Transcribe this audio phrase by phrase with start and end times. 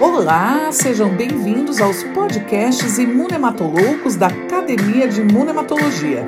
[0.00, 6.26] Olá, sejam bem-vindos aos podcasts Imunematologos da Academia de Imunematologia.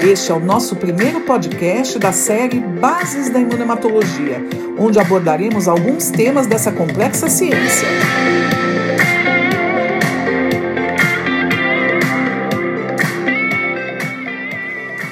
[0.00, 4.42] Este é o nosso primeiro podcast da série Bases da Imunematologia,
[4.78, 7.88] onde abordaremos alguns temas dessa complexa ciência.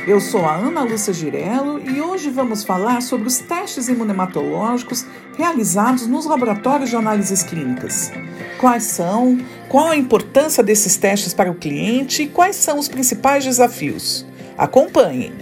[0.08, 5.04] Eu sou a Ana Lúcia Girello e hoje vamos falar sobre os testes imunematológicos
[5.36, 8.10] realizados nos laboratórios de análises clínicas.
[8.58, 9.38] Quais são,
[9.68, 14.24] qual a importância desses testes para o cliente e quais são os principais desafios.
[14.56, 15.34] Acompanhem!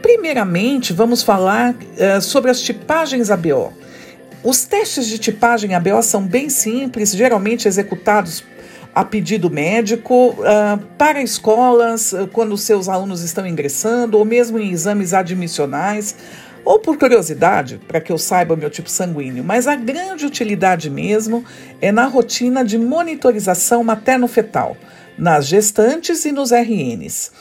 [0.00, 3.72] Primeiramente, vamos falar uh, sobre as tipagens ABO.
[4.44, 8.44] Os testes de tipagem ABO são bem simples, geralmente executados
[8.94, 14.70] a pedido médico uh, para escolas uh, quando seus alunos estão ingressando ou mesmo em
[14.70, 16.16] exames admissionais
[16.64, 20.90] ou por curiosidade, para que eu saiba o meu tipo sanguíneo, mas a grande utilidade
[20.90, 21.44] mesmo
[21.80, 24.76] é na rotina de monitorização materno-fetal,
[25.16, 27.32] nas gestantes e nos RNs.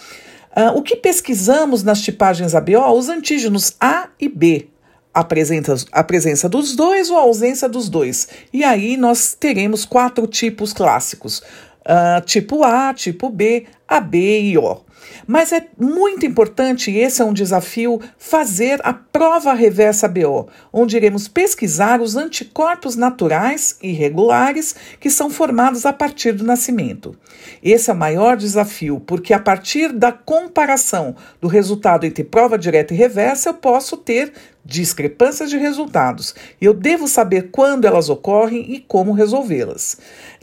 [0.56, 2.98] Uh, o que pesquisamos nas tipagens ABO?
[2.98, 4.69] Os antígenos A e B,
[5.14, 8.28] a presença, a presença dos dois ou a ausência dos dois.
[8.54, 11.42] E aí nós teremos quatro tipos clássicos:
[11.90, 14.82] uh, tipo A, tipo B, AB e O.
[15.26, 20.98] Mas é muito importante, e esse é um desafio, fazer a prova reversa BO, onde
[20.98, 27.16] iremos pesquisar os anticorpos naturais e regulares que são formados a partir do nascimento.
[27.64, 32.94] Esse é o maior desafio, porque a partir da comparação do resultado entre prova direta
[32.94, 36.36] e reversa, eu posso ter discrepâncias de resultados.
[36.62, 39.98] Eu devo saber quando elas ocorrem e como resolvê-las.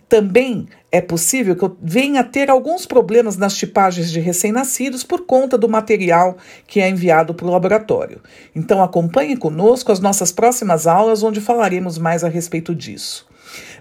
[0.09, 5.27] Também é possível que eu venha a ter alguns problemas nas tipagens de recém-nascidos por
[5.27, 8.21] conta do material que é enviado para o laboratório.
[8.55, 13.27] Então acompanhe conosco as nossas próximas aulas, onde falaremos mais a respeito disso.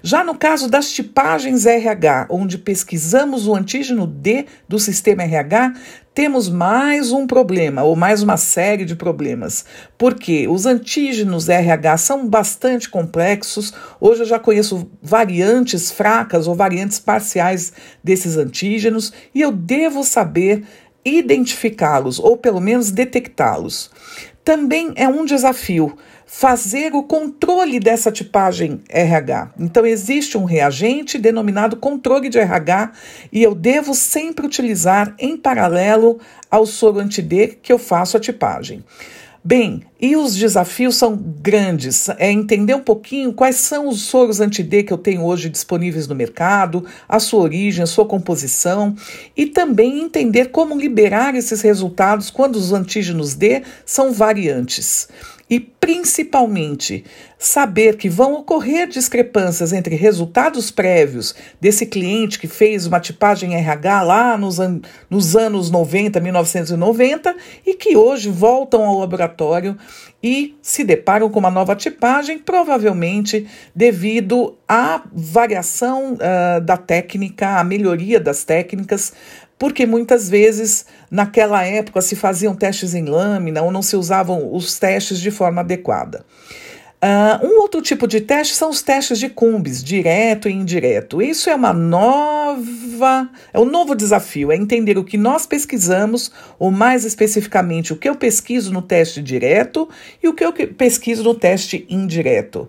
[0.03, 5.73] Já no caso das tipagens RH, onde pesquisamos o antígeno D do sistema RH,
[6.15, 9.65] temos mais um problema, ou mais uma série de problemas,
[9.97, 13.73] porque os antígenos RH são bastante complexos.
[13.99, 19.11] Hoje eu já conheço variantes fracas ou variantes parciais desses antígenos.
[19.33, 20.63] E eu devo saber
[21.05, 23.91] identificá-los, ou pelo menos detectá-los.
[24.43, 25.95] Também é um desafio
[26.25, 29.53] fazer o controle dessa tipagem RH.
[29.59, 32.91] Então, existe um reagente denominado controle de RH
[33.31, 38.83] e eu devo sempre utilizar em paralelo ao soro anti-D que eu faço a tipagem.
[39.47, 42.09] Bem, e os desafios são grandes.
[42.17, 46.15] É entender um pouquinho quais são os soros anti-D que eu tenho hoje disponíveis no
[46.15, 48.95] mercado, a sua origem, a sua composição,
[49.37, 55.09] e também entender como liberar esses resultados quando os antígenos D são variantes
[55.49, 57.05] e, principalmente,
[57.37, 64.01] saber que vão ocorrer discrepâncias entre resultados prévios desse cliente que fez uma tipagem RH
[64.01, 67.35] lá nos, an nos anos 90, 1990,
[67.65, 69.77] e que hoje voltam ao laboratório
[70.23, 73.45] e se deparam com uma nova tipagem, provavelmente
[73.75, 79.13] devido à variação uh, da técnica, à melhoria das técnicas,
[79.57, 84.77] porque muitas vezes naquela época se faziam testes em lâmina ou não se usavam os
[84.77, 86.25] testes de forma adequada.
[87.05, 91.21] Uh, um outro tipo de teste são os testes de cumbis, direto e indireto.
[91.21, 92.63] Isso é uma nova,
[93.53, 98.07] é um novo desafio, é entender o que nós pesquisamos, ou mais especificamente o que
[98.07, 99.89] eu pesquiso no teste direto
[100.21, 102.67] e o que eu pesquiso no teste indireto.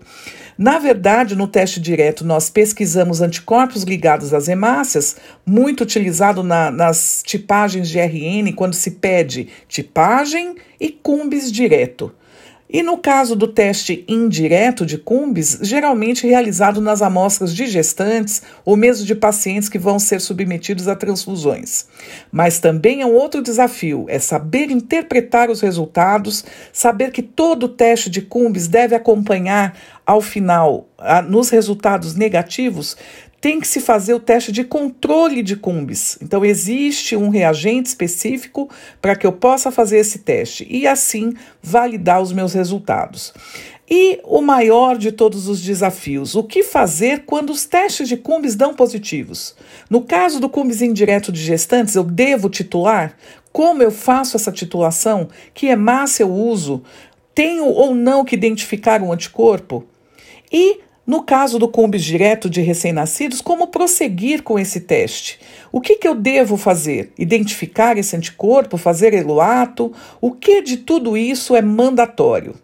[0.57, 5.15] Na verdade, no teste direto, nós pesquisamos anticorpos ligados às hemácias,
[5.45, 12.11] muito utilizado na, nas tipagens de RN, quando se pede tipagem e cumbis direto.
[12.69, 18.75] E no caso do teste indireto de cumbis, geralmente realizado nas amostras de gestantes ou
[18.75, 21.85] mesmo de pacientes que vão ser submetidos a transfusões.
[22.29, 26.43] Mas também é um outro desafio, é saber interpretar os resultados,
[26.73, 30.89] saber que todo teste de cumbis deve acompanhar ao final,
[31.29, 32.97] nos resultados negativos,
[33.47, 36.17] tem que se fazer o teste de controle de cumbis.
[36.21, 38.69] Então, existe um reagente específico
[39.01, 41.31] para que eu possa fazer esse teste e, assim,
[41.63, 43.33] validar os meus resultados.
[43.89, 48.53] E o maior de todos os desafios, o que fazer quando os testes de cumbis
[48.53, 49.55] dão positivos?
[49.89, 53.15] No caso do cumbis indireto de gestantes, eu devo titular?
[53.53, 55.29] Como eu faço essa titulação?
[55.53, 56.83] Que hemácia eu uso?
[57.33, 59.85] Tenho ou não que identificar um anticorpo?
[60.51, 65.39] E No caso do combis direto de recém-nascidos, como prosseguir com esse teste?
[65.71, 67.13] O que, que eu devo fazer?
[67.17, 69.93] Identificar esse anticorpo, fazer eluato?
[70.19, 72.55] O que de tudo isso é mandatório?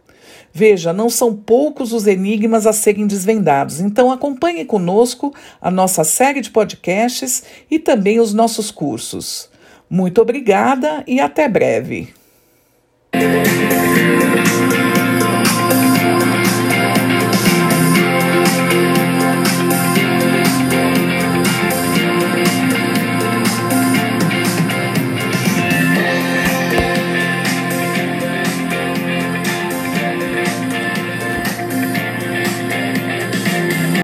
[0.51, 6.42] Veja, não são poucos os enigmas a serem desvendados, então acompanhe conosco a nossa série
[6.42, 9.50] de podcasts e também os nossos cursos.
[9.90, 12.13] Muito obrigada e até breve.